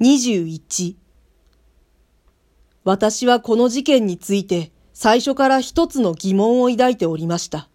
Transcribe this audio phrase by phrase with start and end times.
[0.00, 0.94] 21
[2.84, 7.68] 私はこの事件について最初から一つの疑問を抱いておりました。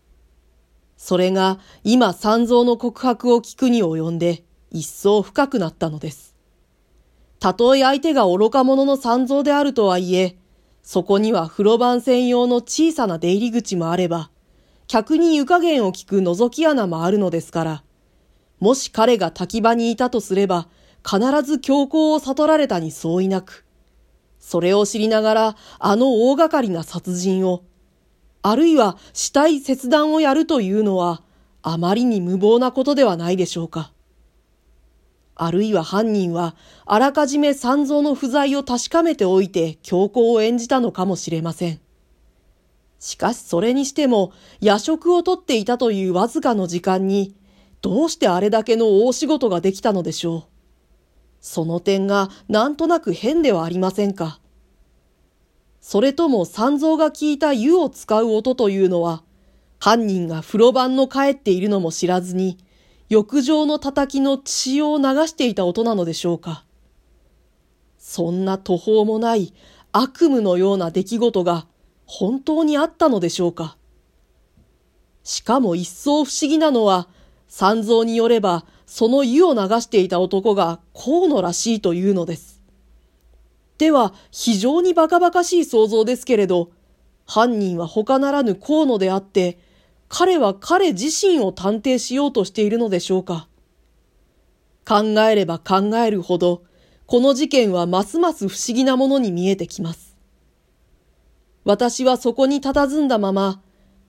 [0.98, 6.36] それが今三蔵の告白を聞くに及んで一層深くなったのです。
[7.40, 10.36] たとえ相手が愚か者の三蔵であるとはいえ、
[10.82, 14.32] そこには風呂番専用の小さな出入り口もあれば、
[14.88, 17.84] 客に湯加減を聞く覗き穴もあるのですから、
[18.60, 20.68] もし彼が滝場にいたとすれば、
[21.06, 23.64] 必ず強行を悟られたに相違なく、
[24.40, 27.64] それを知りながら、あの大掛かりな殺人を、
[28.42, 31.22] あるいは死体切断をやるというのは、
[31.62, 33.92] あまりに無謀なことではないでしょうか。
[35.36, 41.80] あるいは犯人は、あらかじめ三蔵の不在を確かめておいて強行を演じたのかもしれません。
[43.00, 47.36] しかしそれにしても、夜食をとっていたというわずかの時間に、
[47.82, 50.55] どうしてあれだけの大仕事ができたのでしょう。
[51.46, 54.40] その点がなんとなく変ではありませんか。
[55.80, 59.22] それとも三蔵が聞いた湯を使う音というのは、
[59.78, 62.58] 犯人が風呂番の帰っているのも知らずに、
[63.10, 66.66] 浴場の叩きの血を流していた音なのでしょうか。
[68.00, 69.54] そんな途方もない
[69.92, 71.68] 悪夢のような出来事が
[72.08, 73.78] 本当にあったのでしょうか。
[75.24, 77.08] しかも一層不思議なのは、
[77.48, 82.62] 三蔵によれば、その湯を流していた男が河野らしいというのです。
[83.78, 86.72] では、非常にバカバカしい想像ですけれど、
[87.26, 89.58] 犯人は他ならぬ河野であって、
[90.08, 93.48] 彼は彼自身を探偵しようとしているのでしょうか。
[94.88, 96.64] 考えれば考えるほど、
[97.08, 100.16] この事件はますます不思議なものに見えてきます。
[101.64, 103.62] 私はそこに佇んだまま、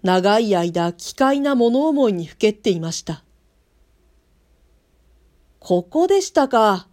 [0.02, 3.24] 長い間奇怪な物思いにふけっていました。
[5.69, 6.86] ここでしたか。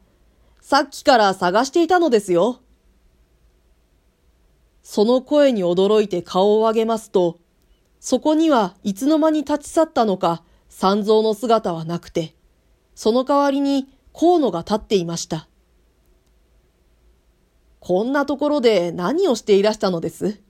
[0.59, 2.59] さっきから探していたのですよ。
[4.81, 7.39] その声に驚いて顔を上げますと、
[7.99, 12.33] そこにはいつの間に立ち去ったのか三蔵の姿はなくて、
[12.95, 15.47] その代わりに河野が立っていました。
[17.79, 20.41] こんなところで何をしていらしたのです？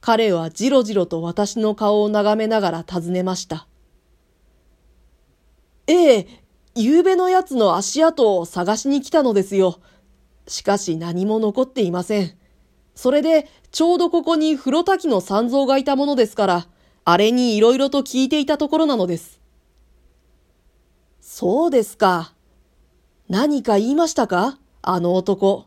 [0.00, 3.66] 彼はじろじろと私の顔を眺めながら尋ねました。
[5.86, 6.26] ええ、
[6.74, 9.80] 夕べのやつの足跡を探しに来たのですよ。
[10.48, 12.36] しかし何も残っていません。
[12.94, 16.68] それで、ちょうどここに風呂滝の三蔵がいたものですから、
[17.04, 19.40] あれに色々と聞いていたところなのです。
[21.20, 22.34] そうですか。
[23.28, 24.58] 何か言いましたか？
[24.82, 25.66] あの男。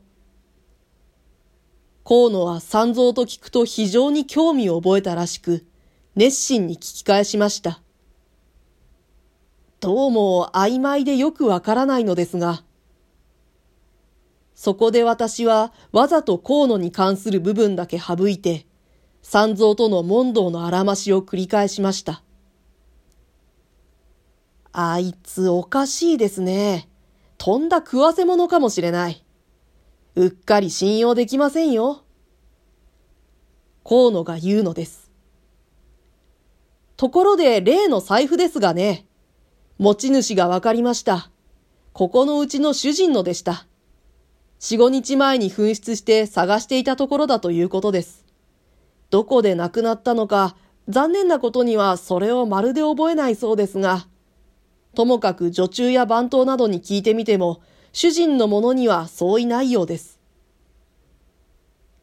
[2.04, 5.66] 河野は三蔵と聞くと非常に興味を覚えたらしく、
[6.16, 7.82] 熱心に聞き返しました。
[9.80, 12.64] どうも曖昧でよくわからないのですが、
[14.54, 18.66] そこで私はわざと河野に関する部分だけ省いて、
[19.22, 22.24] 三蔵との問答のあらましを繰り返しました。
[24.74, 26.90] あいつおかしいですね。
[27.38, 29.24] とんだ食わせ者かもしれない。
[30.16, 32.04] うっかり信用できませんよ。
[33.86, 35.10] 河野が言うのです。
[36.98, 39.06] ところで例の財布ですがね、
[39.80, 41.32] 持ち主がわかりました。
[41.94, 43.66] ここのうちの主人のでした。
[44.60, 48.26] 四五日前に紛失して探していたところだということです。
[49.10, 50.58] どこで亡くなったのか、
[50.90, 54.06] 残念なことにはそれをまるで覚えないそうですが、
[54.96, 57.62] ともかく女中や番頭などに聞いてみても、
[57.94, 60.20] 主人のものにはそういないようです。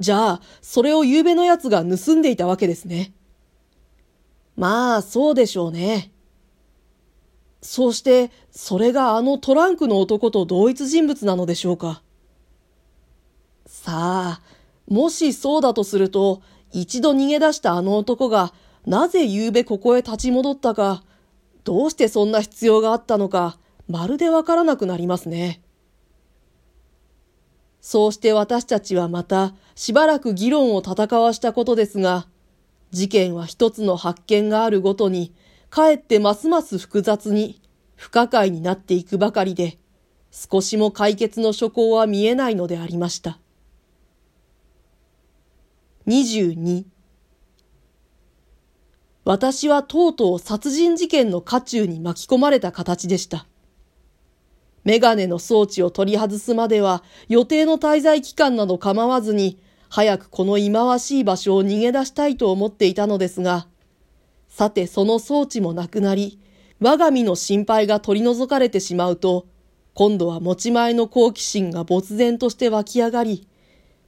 [0.01, 3.13] じゃあ、それを夕べのやつが盗んでいたわけですね。
[4.57, 6.11] まあ、そうでしょうね。
[7.63, 12.03] そうして、それがあのトランクの男と同一人物なのでしょうか。
[13.67, 14.41] さあ、
[14.89, 18.53] もしそうだとすると、一度逃げ出したあの男が、
[18.87, 21.03] なぜ夕べここへ立ち戻ったか、
[21.65, 25.61] どうしてそんな必要があったのか、まるでわからなくなりますね。
[27.81, 32.27] そうして私たちはまたしばらく議論を戦わしたことですが、
[32.91, 35.33] 事件は一つの発見があるごとに、
[35.71, 37.61] かえってますます複雑に、
[37.95, 39.79] 不可解になっていくばかりで、
[40.31, 43.39] 少しも解決の所向は見えないのでありました。
[46.07, 46.85] 22
[49.25, 53.47] 私はとうとう殺人事件の渦中に巻き込まれた形でした。
[54.85, 59.59] メガネの装置を取り外すまでは予定の滞在期間など構わずに
[59.89, 63.67] 早くこの忌まわしい場所を逃げ出したいと思っていたのですが、
[64.57, 66.41] さてその装置もなくなり、
[66.81, 69.47] 我が身の心配が取り除かれてしまうと、
[69.93, 73.47] 今度は持ち前の好奇心が没然として湧き上がり、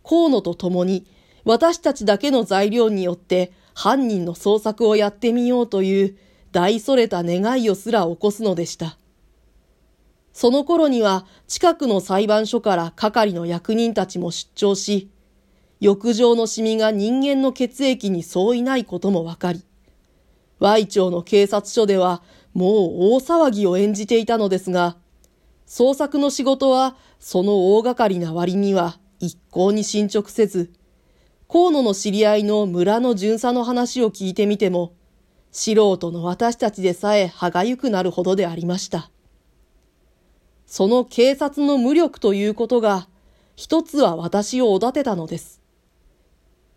[0.03, 1.07] 河野と共に
[1.45, 6.17] 私たちだけの材料によって犯人の捜索をやってみようという
[6.51, 8.97] 大それた願いをすら起こすのでした。
[10.33, 15.11] その頃には近くの裁判所から係の役人たちも出張し、
[15.79, 19.63] 浴場のシミが人間の血液に相違ないこともわかり、
[20.61, 22.23] Y 町の警察署では
[22.55, 22.71] もう
[23.15, 24.97] 大騒ぎを演じていたのですが、
[25.67, 30.73] 捜索の仕事はその大掛かりな割には一向に進捗せず、
[31.49, 34.93] 河野の知り合いの村の巡査の話を聞いてみても、
[35.51, 39.11] 素人の私たちでさえ歯がゆくなるほどでありました。
[40.67, 43.09] その警察の無力ということが、
[43.57, 45.61] 一つは私をおだてたのです。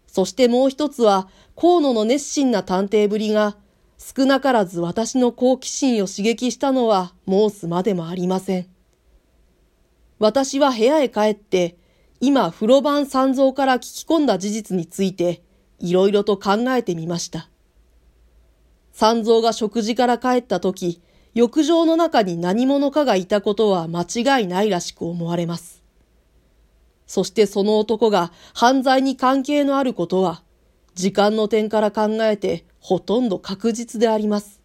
[0.08, 3.58] そしてもう一つは、河野の熱心な探偵ぶりが、
[4.04, 8.68] 少なからず私の好奇心を刺激したのは申すまでもありません。
[10.18, 11.78] 私は部屋へ帰って、
[12.20, 15.44] 今風呂番三蔵から聞き込んだ事実について、
[15.78, 17.48] いろいろと考えてみました。
[18.92, 21.00] 三蔵が食事から帰った時、
[21.36, 25.84] 浴場の中に何者かがいたことは間違いないらしく思われます。
[27.06, 30.42] そしてその男が犯罪に関係のあることは、
[30.94, 34.62] 時間の点から考えてほとんど確実であります。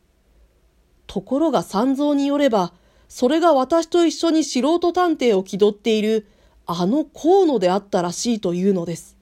[1.06, 2.72] ところが三蔵によれば、
[3.08, 6.26] それが私と一緒に素人探偵を気取っている
[6.66, 9.16] あの河野であったらしいというのです。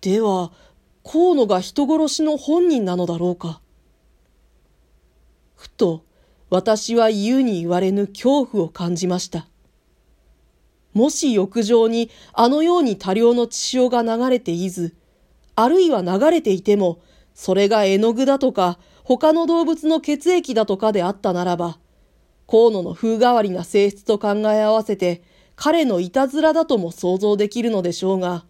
[0.00, 0.52] では、
[1.02, 3.60] 河野が人殺しの本人なのだろうか。
[5.56, 6.04] ふと、
[6.48, 9.48] 私は言うに言われぬ恐怖を感じました。
[10.96, 14.96] もし浴場にあのように多量の血潮が流れていず、
[15.54, 17.00] あるいは流れていても、
[17.34, 21.78] それが絵の具だとか、他の動物の血液だとかであったならば、
[22.48, 25.22] 河野の風変わりな性質と考え合わせて、
[25.54, 28.46] 彼のいたずらだとも想像できるのでしょうが、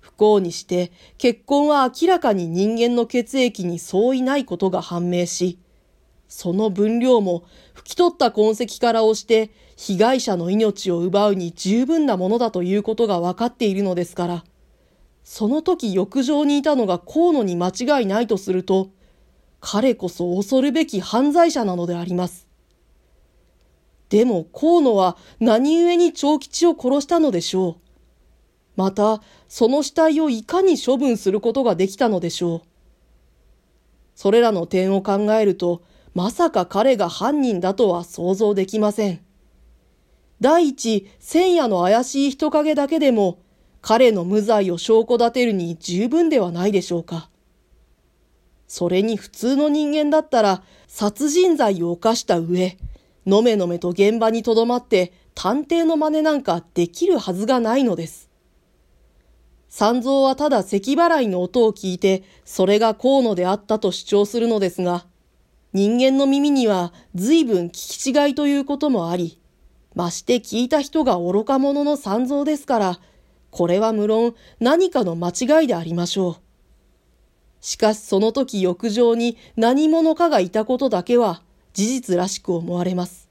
[0.00, 5.58] 不幸にして結婚は明らかに人間の血液に相違ないことが判明し、
[6.28, 7.44] その分量も
[7.74, 14.44] 拭き取った痕跡から押して被害者の命を奪うに十分なものだということが分かっているのですから、
[15.22, 18.90] その時浴場にいたのが河野に間違いないとすると、
[19.60, 22.46] 彼こそ恐るべき犯罪者なのであります。
[24.08, 27.76] でも河野は何故に長吉を殺したのでしょう。
[28.76, 32.60] また、その死体をいかに処分することができたのでしょう。
[34.14, 35.82] それらの点を考えると、
[36.14, 39.25] まさか彼が犯人だとは想像できません。
[40.40, 43.38] 第一、千夜の怪しい人影だけでも、
[43.80, 47.30] 彼の無罪を証拠立てるに十分ではないでしょうか。
[48.66, 52.76] それに普通の人間だったら、殺人罪を犯した上、
[53.26, 58.30] のめのめと現場にとどまって探偵の真似なんかできるはずがないのです。
[59.68, 65.06] 三蔵はただ咳払いの音を聞いて、それが河野であったと主張するのですが、
[65.72, 69.38] 人間の耳には随分聞き違いということもあり、
[69.96, 73.00] まして聞いた人が愚か者の三蔵ですから、
[73.50, 76.36] これは無論何かの間違いでありましょう。
[77.62, 83.30] しかしその時浴場に何者かがいたことだけは事実らしく思われます。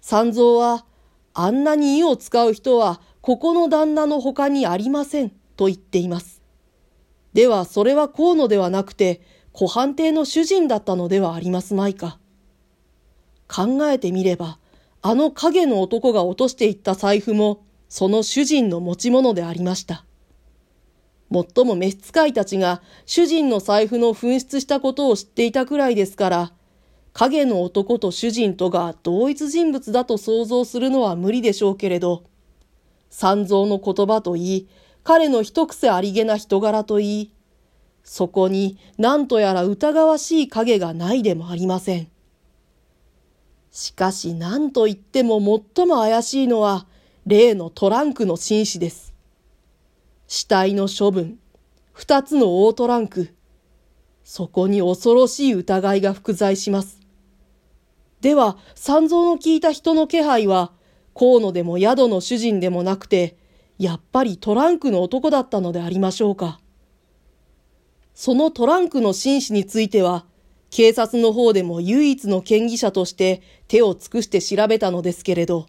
[0.00, 0.86] 三蔵は、
[1.34, 6.42] あんなに意を使う人は、ここの旦那の他にありません、と言っています。
[7.32, 9.20] では、それは河野ではなくて、
[9.52, 12.20] 湖畔邸の主人だったのではありますまいか。
[13.48, 14.59] 考えてみれば、
[15.02, 20.04] あの影の男が落としていった財布も、その主人の持ち物でありました。
[21.30, 26.52] もっとも召使いたちが主人の財布の紛失したことを知っていたくらいですから、
[27.12, 32.24] 影の男と主人とが同一人物だと想像するのは無理でしょうけれど、
[33.10, 34.68] 三蔵の言葉といい、
[35.02, 37.32] 彼の一癖ありげな人柄といい、
[38.04, 42.08] そこに何とやら疑わしい影がないでもありません。
[43.70, 45.38] しかし何と言っても
[45.76, 46.86] 最も怪しいのは、
[47.26, 49.14] 例のトランクの紳士です。
[50.26, 51.38] 死体の処分、
[51.92, 53.34] 二つの大トランク、
[54.24, 57.00] そこに恐ろしい疑いが複在します。
[58.20, 60.72] では、三蔵の聞いた人の気配は、
[61.14, 63.36] 河野でも宿の主人でもなくて、
[63.78, 66.60] やっぱりトランクの男だったのでありましょうか。
[68.14, 70.26] そのトランクの紳士については、
[70.70, 75.66] 警察の方でも唯一の嫌疑者として手を尽くして調べたのですけれど、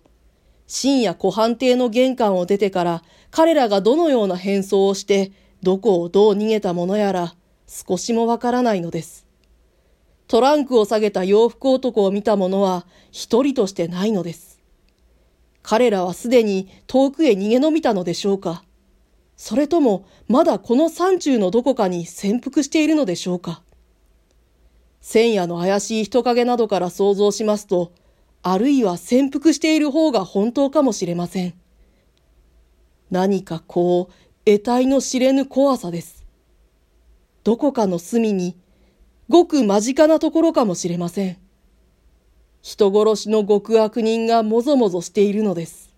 [0.67, 5.31] 深夜湖畔邸の玄関を出てから彼らがどのような変装をして
[5.63, 7.35] どこをどう逃げたものやら
[7.67, 9.25] 少しもわからないのです。
[10.27, 14.61] トランクを下げた洋服男を見た者は一人としてないのです。
[15.63, 18.63] 彼らはすでに遠くへ逃げ延びたのでしょうか
[19.37, 23.61] それともまだこの山中のどこかに潜伏しているのでしょうか
[25.01, 27.91] 千夜の怪しい人影などから想像しますと、
[28.43, 31.53] あるいは潜伏している方が本当かもしれません。
[33.09, 34.13] 何かこう、
[34.45, 36.23] 得体の知れぬ怖さです。
[37.43, 38.55] どこかの隅に、
[39.27, 41.37] ごく間近なところかもしれません。
[42.61, 45.90] 人殺しの極悪人がもぞもぞしているのです。